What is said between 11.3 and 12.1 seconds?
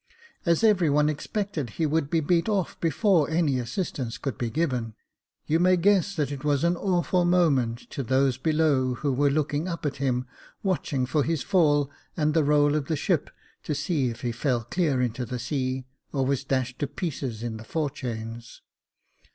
fall